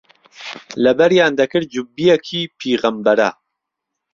لهبەریان 0.83 1.31
دهکرد 1.39 1.67
جوببیەکی 1.73 2.41
پیغهمبەره 2.59 3.29